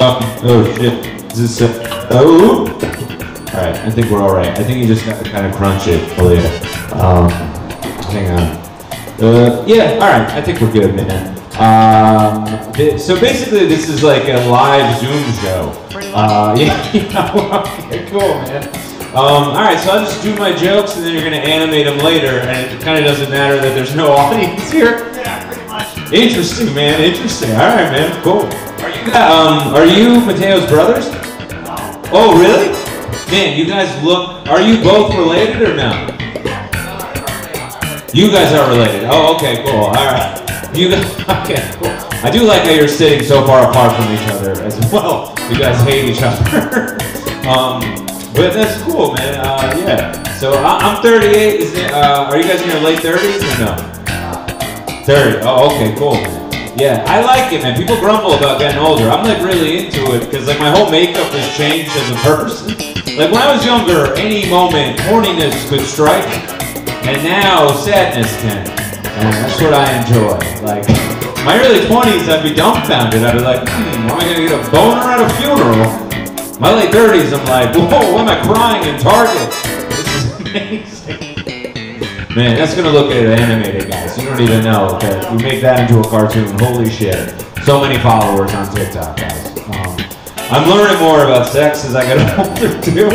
[0.00, 1.32] Oh shit.
[1.32, 2.66] Is this uh, oh?
[3.54, 4.48] Alright, I think we're alright.
[4.58, 6.92] I think you just got to kind of crunch it, Aaliyah.
[7.00, 7.30] Um,
[8.10, 8.66] hang on.
[9.22, 11.32] Uh, yeah, alright, I think we're good, man.
[11.58, 15.72] Um, th- so basically, this is like a live Zoom show.
[16.14, 18.68] Uh, yeah, yeah, okay, cool, man.
[19.14, 22.40] Um, alright, so I'll just do my jokes and then you're gonna animate them later,
[22.40, 25.10] and it kind of doesn't matter that there's no audience here.
[25.14, 26.12] Yeah, pretty much.
[26.12, 27.00] Interesting, man.
[27.02, 27.52] Interesting.
[27.52, 28.22] All right, man.
[28.22, 28.48] Cool.
[29.16, 31.06] Um are you Mateo's brothers?
[32.12, 32.68] Oh, really?
[33.30, 34.46] Man, you guys look.
[34.48, 35.90] Are you both related or no?
[38.14, 39.04] You guys are related.
[39.10, 39.86] Oh, okay, cool.
[39.86, 40.70] All right.
[40.74, 41.04] You guys.
[41.46, 41.90] Okay, cool.
[42.24, 45.34] I do like how you're sitting so far apart from each other as well.
[45.50, 46.96] You guys hate each other.
[47.48, 47.80] um,
[48.34, 49.34] but that's cool, man.
[49.40, 50.22] Uh, yeah.
[50.38, 51.60] So I, I'm 38.
[51.60, 55.04] Is it, uh, are you guys in your late 30s or no?
[55.04, 55.38] 30.
[55.42, 56.45] Oh, okay, cool.
[56.76, 57.74] Yeah, I like it, man.
[57.74, 59.08] People grumble about getting older.
[59.08, 62.68] I'm like really into it because like my whole makeup has changed as a person.
[63.16, 66.28] Like when I was younger, any moment horniness could strike,
[67.08, 68.68] and now sadness can.
[68.68, 70.36] And that's what I enjoy.
[70.60, 70.84] Like
[71.48, 73.24] my early 20s, I'd be dumbfounded.
[73.24, 76.60] I'd be like, hmm, am I gonna get a boner at a funeral?
[76.60, 79.72] My late 30s, I'm like, whoa, why am I crying in Target?
[79.96, 80.95] This is amazing.
[82.36, 84.18] Man, that's gonna look at animated, guys.
[84.18, 86.52] You don't even know that you make that into a cartoon.
[86.58, 87.32] Holy shit!
[87.64, 89.56] So many followers on TikTok, guys.
[89.72, 89.96] Um,
[90.52, 93.08] I'm learning more about sex as I get older too.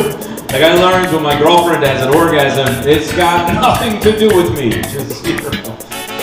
[0.49, 4.57] Like I learned when my girlfriend has an orgasm, it's got nothing to do with
[4.57, 4.71] me.
[4.89, 5.51] Just zero.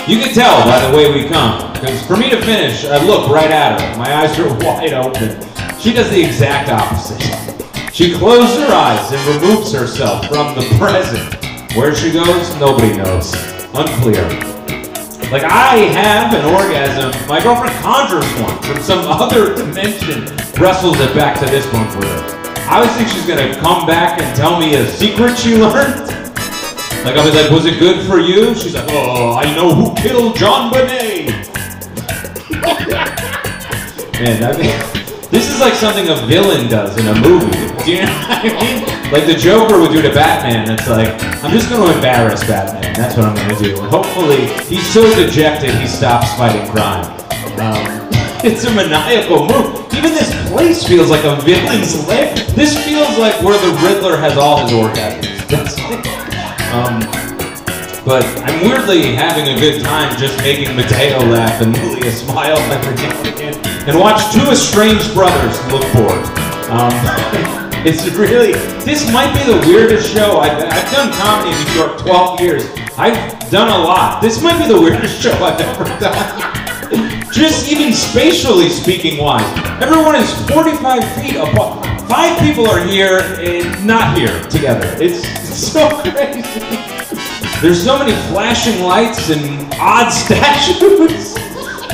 [0.09, 1.73] You can tell by the way we come.
[1.75, 3.97] Because for me to finish, I look right at her.
[3.97, 5.39] My eyes are wide open.
[5.79, 7.23] She does the exact opposite.
[7.95, 11.38] She closes her eyes and removes herself from the present.
[11.79, 13.33] Where she goes, nobody knows.
[13.73, 14.27] Unclear.
[15.31, 17.15] Like I have an orgasm.
[17.29, 20.25] My girlfriend conjures one from some other dimension,
[20.61, 22.51] wrestles it back to this one for her.
[22.69, 26.11] I always think she's gonna come back and tell me a secret she learned.
[27.07, 28.57] Like I'll be like, was it good for you?
[28.57, 31.31] She's like, oh, I know who killed JonBenét.
[34.21, 37.85] Man, I mean, this is like something a villain does in a movie.
[37.85, 38.98] Do you know what I mean?
[39.11, 40.71] Like the Joker would do to Batman.
[40.71, 41.09] It's like,
[41.43, 42.93] I'm just going to embarrass Batman.
[42.93, 43.81] That's what I'm going to do.
[43.81, 47.07] And hopefully, he's so dejected he stops fighting crime.
[47.57, 48.09] Um,
[48.45, 49.89] it's a maniacal move.
[49.95, 52.35] Even this place feels like a villain's lair.
[52.53, 55.49] This feels like where the Riddler has all his orgasms.
[55.49, 55.79] That's
[56.69, 57.01] um,
[58.05, 62.95] but I'm weirdly having a good time just making Mateo laugh and Julia smile every
[62.97, 63.89] now and again.
[63.89, 66.25] And watch two estranged brothers look bored.
[66.69, 68.53] Um, it's really,
[68.85, 70.39] this might be the weirdest show.
[70.41, 72.65] I've, I've done comedy in New York 12 years.
[72.99, 74.21] I've done a lot.
[74.21, 77.33] This might be the weirdest show I've ever done.
[77.33, 79.43] just even spatially speaking wise.
[79.81, 81.87] Everyone is 45 feet apart.
[82.07, 84.87] Five people are here and not here together.
[85.03, 86.43] It's, it's so crazy.
[87.63, 91.37] There's so many flashing lights and odd statues.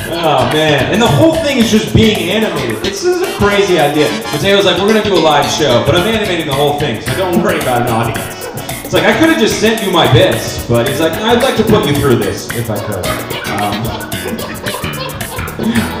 [0.07, 2.77] Oh man, and the whole thing is just being animated.
[2.83, 4.07] This is a crazy idea.
[4.31, 7.15] Mateo's like, we're gonna do a live show, but I'm animating the whole thing, so
[7.17, 8.45] don't worry about an audience.
[8.85, 11.57] It's like I could have just sent you my bits, but he's like, I'd like
[11.57, 13.05] to put you through this if I could.
[13.49, 13.83] Um,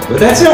[0.07, 0.53] but that's how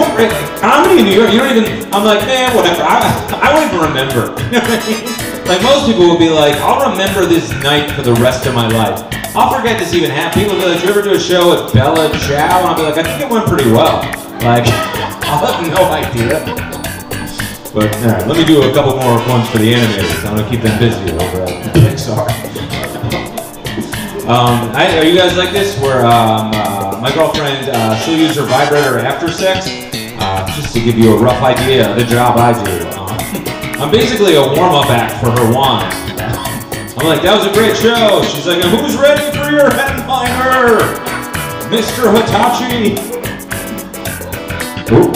[0.59, 1.33] comedy in New York.
[1.33, 1.93] You don't even.
[1.93, 2.83] I'm like, man, whatever.
[2.83, 3.03] I,
[3.41, 5.27] I won't even remember.
[5.51, 8.69] Like most people will be like, I'll remember this night for the rest of my
[8.69, 9.20] life.
[9.33, 10.43] I'll forget this even happened.
[10.43, 12.59] People will be like, you ever do a show with Bella Chow?
[12.59, 14.03] And I'll be like, I think it went pretty well.
[14.43, 14.67] Like,
[15.23, 16.43] I'll have no idea.
[17.73, 20.25] But all right, let me do a couple more ones for the animators.
[20.27, 22.27] I'm gonna keep them busy over at Pixar.
[24.21, 25.77] Um, I, are you guys like this?
[25.81, 29.67] Where um, uh, my girlfriend, uh, she'll use her vibrator after sex,
[30.21, 32.87] uh, just to give you a rough idea of the job I do.
[32.97, 36.10] Um, I'm basically a warm-up act for her wand.
[37.01, 38.21] I'm like, that was a great show.
[38.21, 40.77] She's like, who's ready for your headliner?
[41.73, 42.13] Mr.
[42.13, 42.93] Hitachi.
[44.93, 45.09] Ooh,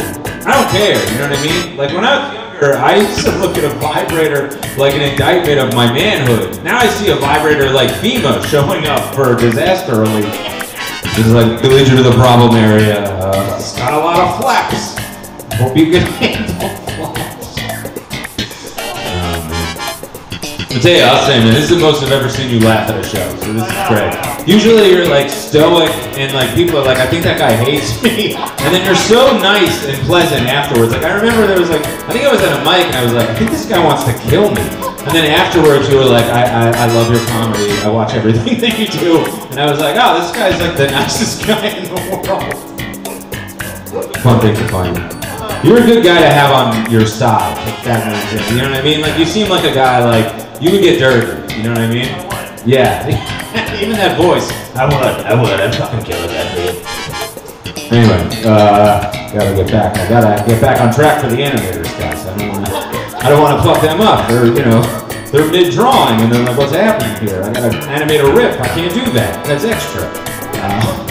[0.49, 1.77] I don't care, you know what I mean?
[1.77, 5.59] Like when I was younger, I used to look at a vibrator like an indictment
[5.59, 6.57] of my manhood.
[6.63, 10.25] Now I see a vibrator like FEMA showing up for disaster relief.
[11.13, 13.13] It's like, we lead you to the problem area.
[13.13, 14.97] Uh, it's got a lot of flaps.
[15.61, 16.84] Hope you can handle
[20.76, 22.91] I'll tell you, I'll say, man, this is the most I've ever seen you laugh
[22.91, 23.23] at a show.
[23.39, 24.11] So this is great.
[24.43, 25.88] Usually you're like stoic
[26.19, 28.36] and like people are like, I think that guy hates me.
[28.36, 30.91] And then you're so nice and pleasant afterwards.
[30.91, 33.07] Like I remember there was like, I think I was at a mic and I
[33.07, 34.67] was like, I think this guy wants to kill me.
[35.07, 37.71] And then afterwards you were like, I, I, I love your comedy.
[37.80, 39.23] I watch everything that you do.
[39.55, 42.51] And I was like, oh, this guy's like the nicest guy in the world.
[44.19, 44.99] Fun thing to find.
[45.63, 48.51] You're a good guy to have on your side, if that makes.
[48.51, 48.99] You know what I mean?
[48.99, 51.56] Like you seem like a guy like you would get dirty.
[51.56, 52.08] You know what I mean?
[52.66, 53.06] Yeah.
[53.82, 54.49] Even that voice.
[54.76, 55.26] I would.
[55.26, 55.60] I would.
[55.60, 56.95] I'd fucking kill guy for you.
[57.91, 59.97] Anyway, uh, gotta get back.
[59.97, 62.26] I gotta get back on track for the animators, guys.
[62.26, 62.70] I don't wanna.
[63.26, 64.28] I don't want to fuck them up.
[64.28, 64.82] They're, you know,
[65.32, 68.60] they're mid drawing, and they're like, "What's happening here?" I gotta animate a rip.
[68.60, 69.45] I can't do that.
[69.45, 70.01] That's extra.
[70.62, 71.05] Uh,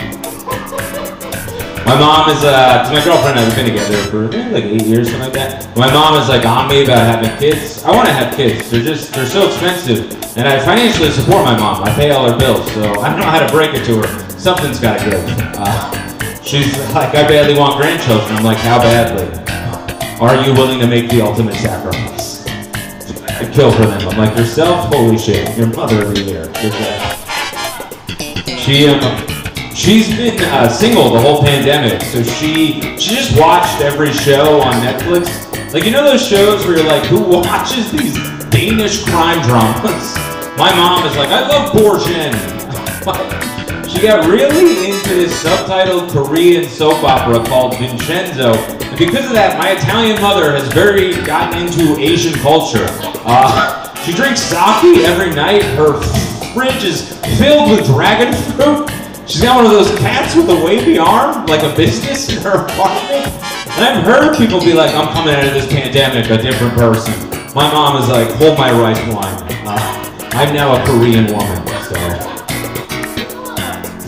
[1.87, 4.87] my mom is, uh, my girlfriend and I have been together for eh, like eight
[4.87, 5.77] years, something like that.
[5.77, 7.85] My mom is like on me about having kids.
[7.85, 8.71] I want to have kids.
[8.71, 10.11] They're just, they're so expensive.
[10.37, 11.85] And I financially support my mom.
[11.85, 14.31] I pay all her bills, so I don't know how to break it to her.
[14.31, 15.25] Something's got to give.
[15.57, 18.37] Uh, she's like, I badly want grandchildren.
[18.37, 19.29] I'm like, how badly?
[20.21, 22.47] Are you willing to make the ultimate sacrifice?
[22.47, 24.09] I kill for them.
[24.09, 24.93] I'm like, yourself?
[24.93, 25.57] Holy shit.
[25.59, 26.45] Your mother the year.
[28.59, 29.34] She, um,
[29.75, 34.73] She's been uh, single the whole pandemic, so she she just watched every show on
[34.75, 35.73] Netflix.
[35.73, 38.15] Like you know those shows where you're like, who watches these
[38.51, 40.15] Danish crime dramas?
[40.57, 42.33] My mom is like, I love Borgen.
[43.91, 49.59] she got really into this subtitled Korean soap opera called Vincenzo, and because of that,
[49.59, 52.87] my Italian mother has very gotten into Asian culture.
[53.27, 55.65] Uh, she drinks sake every night.
[55.75, 56.01] Her
[56.55, 58.94] fridge is filled with dragon fruit.
[59.27, 62.67] She's got one of those cats with a wavy arm, like a business in her
[62.67, 63.27] apartment.
[63.73, 67.15] And I've heard people be like, I'm coming out of this pandemic a different person.
[67.55, 69.43] My mom is like, hold my rice wine.
[69.67, 71.95] Uh, I'm now a Korean woman, so.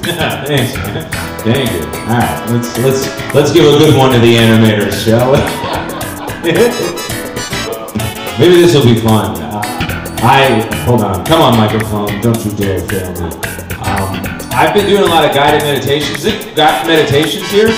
[0.47, 1.11] Thanks, man.
[1.41, 1.81] Thank you.
[1.81, 5.39] All right, let's let's let's give a good one to the animators, shall we?
[8.39, 9.41] Maybe this will be fun.
[9.41, 9.63] Uh,
[10.23, 11.25] I hold on.
[11.25, 12.21] Come on, microphone.
[12.21, 13.56] Don't you dare fail me.
[14.57, 16.25] I've been doing a lot of guided meditations.
[16.55, 17.69] Got meditations here?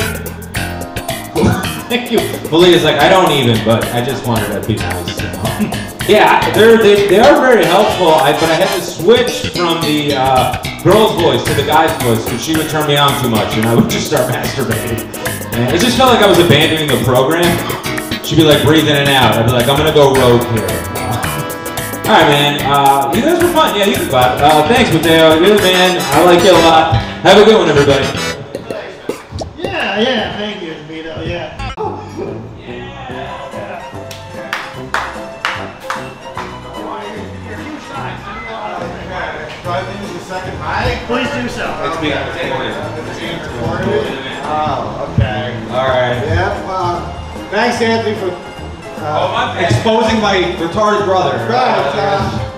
[1.90, 2.18] Thank you.
[2.52, 5.18] Malia's like, I don't even, but I just wanted to be nice.
[6.08, 10.14] yeah, they're, they, they are very helpful, I, but I had to switch from the
[10.14, 13.52] uh, girl's voice to the guy's voice because she would turn me on too much
[13.56, 15.02] and I would just start masturbating.
[15.54, 17.58] And it just felt like I was abandoning the program.
[18.22, 19.34] She'd be like breathing in and out.
[19.34, 20.87] I'd be like, I'm gonna go rogue here.
[22.08, 22.56] All right, man.
[22.64, 23.76] Uh, you guys were fun.
[23.78, 24.40] Yeah, you can clap.
[24.40, 25.34] Uh, thanks, Mateo.
[25.44, 26.00] You're the man.
[26.00, 26.96] I like you a lot.
[26.96, 28.02] Have a good one, everybody.
[29.60, 31.74] Yeah, yeah, thank you, Vito, yeah.
[39.62, 41.04] Do I think it's the second mic?
[41.04, 41.68] Please do so.
[41.84, 42.16] It's being
[44.50, 45.52] Oh, okay.
[45.76, 46.16] All right.
[46.24, 46.64] Yep.
[46.64, 48.47] Uh, thanks, Anthony, for
[49.00, 51.36] uh, Exposing my retarded brother.
[51.46, 51.92] Right.
[51.94, 52.48] Uh,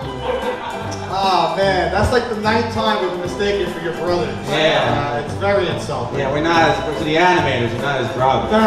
[1.10, 4.26] oh man, that's like the ninth time we've mistaken for your brother.
[4.48, 5.14] Yeah.
[5.14, 6.18] Uh, it's very insulting.
[6.18, 8.50] Yeah, we're not as, to the animators, we're not as brothers.
[8.52, 8.58] No.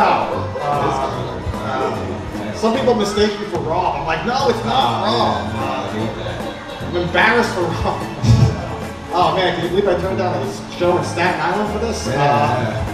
[0.61, 3.95] Uh, some people mistake you for Rob.
[3.95, 5.51] I'm like, no, it's not Rob.
[5.55, 7.99] Uh, I'm embarrassed for Rob.
[9.13, 12.07] oh man, can you believe I turned down a show in Staten Island for this?
[12.07, 12.93] Uh,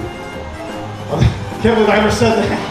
[1.62, 2.69] can't believe I ever said that.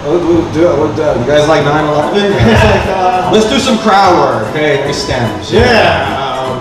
[0.00, 3.32] What, what, do, what, uh, you guys like 9-11?
[3.36, 4.48] Let's do some crowd work.
[4.50, 5.52] Okay, nice stems.
[5.52, 6.16] Yeah.
[6.16, 6.56] Um,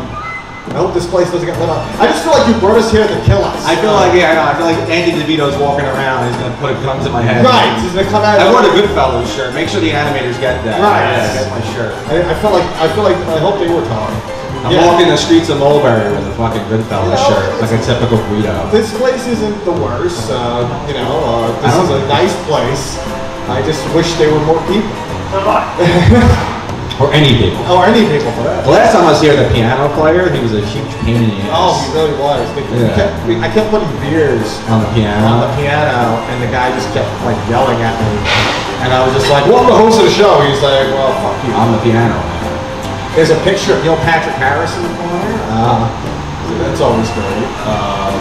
[0.70, 1.82] I hope this place doesn't get lit up.
[1.98, 3.64] I just feel like you brought us here to kill us.
[3.66, 4.46] I feel like, yeah, I know.
[4.46, 6.28] I feel like Andy DeVito's walking around.
[6.30, 7.42] He's going to put a gun to my head.
[7.42, 9.56] Right, he's gonna come out- I wore the Goodfellas shirt.
[9.56, 10.78] Make sure the animators get that.
[10.84, 11.10] Right.
[11.10, 11.96] Yeah, get my shirt.
[12.12, 14.20] I, I feel like I feel like I hope they were talking.
[14.68, 17.80] I'm walking the streets of Mulberry with a fucking Goodfellas You know, shirt, like a
[17.82, 18.68] typical Guido.
[18.70, 20.28] This place isn't the worst.
[20.30, 23.00] Uh, you know, uh, this is a nice place.
[23.50, 24.94] I just wish there were more people.
[27.00, 27.64] Or any people.
[27.72, 28.68] Or any people for that.
[28.68, 31.32] The last time I was here, the piano player, he was a huge pain in
[31.32, 31.56] the ass.
[31.56, 32.44] Oh, he really was.
[32.76, 32.92] Yeah.
[32.92, 35.24] kept- we- I kept putting beers on the piano.
[35.24, 38.12] on the piano, and the guy just kept like yelling at me,
[38.84, 41.08] and I was just like, "Well, I'm the host of the show." He's like, "Well,
[41.24, 42.20] fuck you." On the piano.
[43.16, 45.34] There's a picture of Neil Patrick Harris in the corner.
[45.56, 45.88] Uh,
[46.68, 47.48] that's always great.
[47.64, 48.12] Um,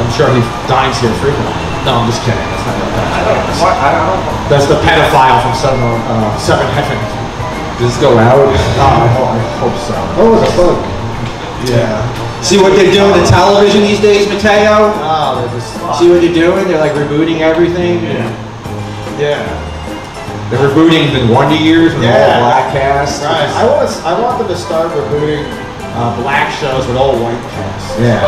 [0.00, 0.40] I'm sure he
[0.72, 1.68] dines here frequently.
[1.82, 2.38] No, I'm just kidding.
[2.38, 3.58] That's not Neil Patrick Harris.
[4.46, 6.98] That's the pedophile from Seven, uh, Seven Heaven.
[7.82, 8.38] Does this go out?
[8.38, 8.54] Oh,
[8.86, 9.94] I hope, I hope so.
[10.22, 10.78] Oh, it's a bug.
[11.66, 11.98] Yeah.
[12.42, 14.94] See what they're doing to television these days, Mateo?
[15.02, 15.74] Oh, they're just.
[15.98, 16.66] See what they're doing?
[16.70, 18.02] They're like rebooting everything.
[18.02, 18.30] Yeah.
[19.18, 19.42] Yeah.
[20.50, 22.38] They're rebooting the Wonder Years with all Yeah.
[22.38, 23.22] the black cast.
[23.22, 23.48] Right.
[23.50, 23.90] I want.
[24.06, 25.42] I want them to start rebooting
[25.94, 27.98] uh, black shows with all white casts.
[28.00, 28.22] Yeah.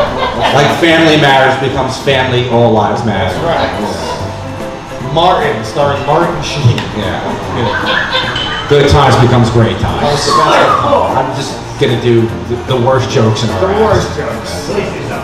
[0.52, 3.32] Like Family Matters becomes Family All Lives Matter.
[3.40, 5.14] That's right.
[5.14, 6.76] Martin, starring Martin Sheen.
[6.98, 7.22] Yeah.
[7.56, 8.68] Yeah.
[8.68, 10.02] Good Times becomes Great Times.
[10.02, 10.84] was the best.
[11.16, 14.68] I'm just gonna do the, the worst jokes in our The worst jokes.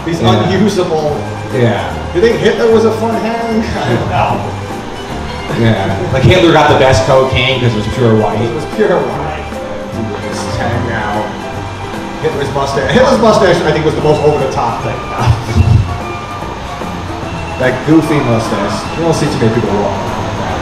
[0.07, 0.47] These Yeah.
[0.49, 1.11] unusable.
[1.53, 2.15] Yeah.
[2.15, 3.61] You think Hitler was a fun hang?
[5.61, 6.11] Yeah.
[6.13, 8.41] Like Hitler got the best cocaine because it was pure white.
[8.41, 9.45] It was pure white.
[10.61, 11.20] Hang out.
[12.21, 12.93] Hitler's mustache.
[12.93, 14.97] Hitler's mustache, I think, was the most over the top thing.
[17.61, 18.77] that goofy mustache.
[18.97, 20.57] You don't see too many people walking around with that.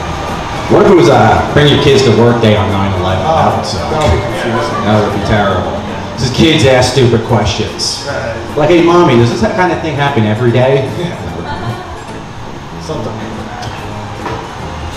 [0.71, 3.03] What if it was uh, bring your kids to work day on 9/11?
[3.03, 3.87] that Oh, would suck.
[3.91, 4.79] that would be confusing.
[4.87, 5.75] That would be terrible.
[6.19, 8.03] Just kids ask stupid questions.
[8.07, 8.35] Right.
[8.59, 10.83] Like, hey, mommy, does this kind of thing happen every day?
[12.83, 13.15] Something.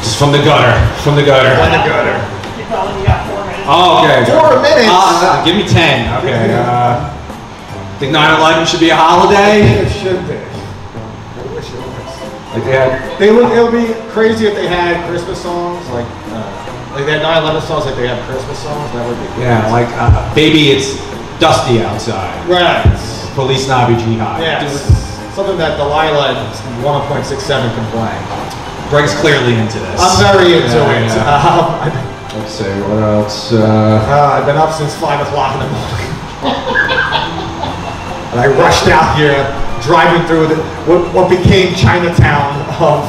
[0.03, 0.75] Just from the gutter.
[1.07, 1.55] From the gutter.
[1.55, 2.12] From the gutter.
[3.67, 4.25] Oh, okay.
[4.27, 4.89] Four minutes?
[4.91, 6.25] Uh, give me 10.
[6.25, 6.55] Okay.
[6.55, 7.11] Uh,
[7.99, 9.63] think 9/11 should be a holiday?
[9.87, 10.35] It should be.
[10.35, 12.55] I wish it was.
[12.55, 13.19] Like they had.
[13.19, 13.47] They would.
[13.55, 17.63] It would be crazy if they had Christmas songs like, uh, like they had 9/11
[17.63, 18.91] songs like they have Christmas songs.
[18.93, 19.43] That would be.
[19.43, 20.99] Yeah, like, uh, baby, it's
[21.39, 22.35] dusty outside.
[22.51, 22.83] Right.
[23.39, 24.43] Feliz Navi Jihad.
[24.43, 24.83] Yes.
[25.35, 26.53] Something that Delilah at
[26.85, 28.13] 1.67 can play.
[28.91, 29.97] Greg's clearly into this.
[29.97, 31.07] I'm very into Yeah, it.
[31.09, 32.03] yeah.
[32.05, 33.53] Um, I've, Let's see, what else?
[33.53, 36.09] Uh, uh, I've been up since 5 o'clock in the morning.
[38.33, 39.37] and I rushed out here,
[39.85, 40.57] driving through the,
[40.89, 43.05] what, what became Chinatown of.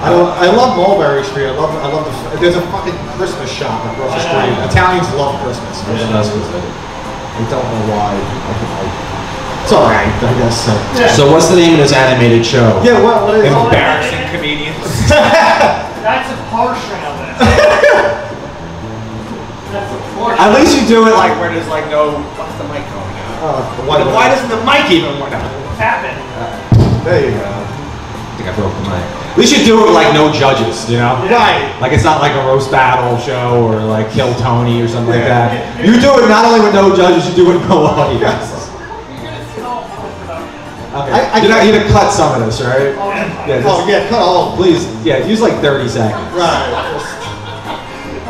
[0.00, 1.48] I, don't, I love Mulberry Street.
[1.48, 1.72] I love.
[1.80, 2.12] I love the.
[2.40, 4.52] There's a fucking Christmas shop across the street.
[4.68, 5.80] Italians love Christmas.
[5.88, 8.12] Yeah, that's what it I don't know why.
[8.12, 9.14] I can, I,
[9.64, 10.60] it's all right, I guess.
[10.60, 11.24] So.
[11.24, 12.84] So what's the name of this animated show?
[12.84, 15.08] Yeah, what, what is Embarrassing comedians.
[16.04, 17.32] That's a portion of it.
[19.72, 20.23] That's a portion.
[20.38, 22.18] At least you do it like where there's like no.
[22.38, 23.34] What's the mic going out?
[23.44, 25.44] Uh, Why, why doesn't the mic even work out?
[25.76, 26.16] Tap it.
[27.04, 27.44] There you go.
[27.44, 29.04] I think I broke the mic.
[29.34, 31.18] At least you do it with like no judges, you know?
[31.26, 31.66] Right.
[31.80, 35.26] Like it's not like a roast battle show or like Kill Tony or something like
[35.26, 35.50] that.
[35.84, 38.62] You do it not only with no judges, you do it with no audience.
[40.94, 41.10] Okay.
[41.10, 42.94] I- I You're not can't- gonna cut some of this, right?
[43.50, 44.54] Yeah, Oh just- yeah, cut all.
[44.56, 46.30] Please, yeah, use like 30 seconds.
[46.32, 46.70] Right.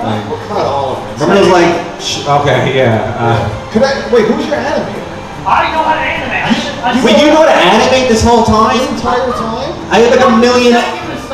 [0.04, 1.20] Just, Like, cut all of it.
[1.24, 3.16] remember those like, sh- okay, yeah.
[3.18, 3.40] Uh,
[3.72, 4.26] Could I wait?
[4.28, 5.02] Who's your animator?
[5.44, 6.44] I know how to animate.
[6.44, 8.76] I should, I should wait, you know how to animate this whole time?
[8.80, 9.72] This entire time?
[9.92, 10.72] I had like a million,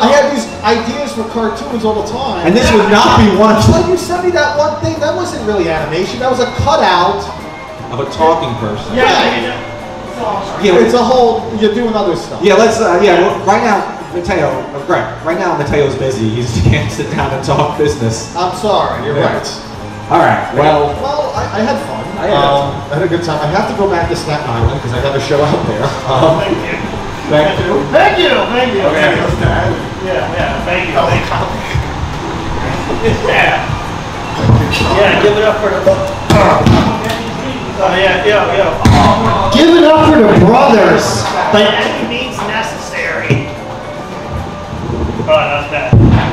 [0.01, 2.47] I had these ideas for cartoons all the time.
[2.47, 4.99] and this would not be one of Well, you sent me that one thing.
[4.99, 6.19] That wasn't really animation.
[6.19, 7.23] That was a cutout.
[7.95, 8.95] of a talking person.
[8.97, 9.55] Yeah, yeah.
[10.19, 10.65] So, I'm sorry.
[10.67, 11.47] Yeah, It's a whole.
[11.61, 12.43] You're doing other stuff.
[12.43, 12.81] Yeah, let's.
[12.81, 14.49] Uh, yeah, well, right now, Mateo.
[14.49, 15.05] Uh, Greg.
[15.25, 16.29] Right now, Mateo's busy.
[16.29, 18.35] He's he can't sit down and talk business.
[18.37, 19.05] I'm sorry.
[19.07, 19.33] You're Yeah.
[19.37, 19.47] right.
[20.11, 20.53] All right.
[20.55, 22.05] Well, Well, I, I had fun.
[22.19, 23.41] I had um, I had a good time.
[23.41, 25.81] I have to go back to Staten Island because I have a show out there.
[26.11, 26.75] Um, Thank you.
[27.31, 27.79] thank you.
[27.95, 28.35] Thank you.
[28.51, 28.83] Thank you.
[28.91, 29.15] Okay.
[30.03, 30.59] Yeah, yeah.
[30.67, 30.99] Thank you.
[30.99, 31.39] Thank you.
[33.31, 33.63] Yeah.
[34.99, 35.79] Yeah, give it up for the.
[37.83, 39.51] Oh, yeah, yeah, yeah.
[39.55, 41.23] Give it up for the brothers.
[41.55, 41.63] By
[45.33, 46.30] Oh, that's bad.